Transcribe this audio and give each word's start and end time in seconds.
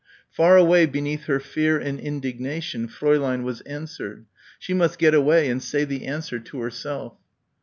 Far 0.31 0.57
away 0.57 0.87
beneath 0.87 1.25
her 1.25 1.39
fear 1.39 1.77
and 1.77 1.99
indignation, 1.99 2.87
Fräulein 2.87 3.43
was 3.43 3.61
answered. 3.67 4.25
She 4.57 4.73
must 4.73 4.97
get 4.97 5.13
away 5.13 5.47
and 5.47 5.61
say 5.61 5.83
the 5.85 6.07
answer 6.07 6.39
to 6.39 6.59
herself. 6.61 7.17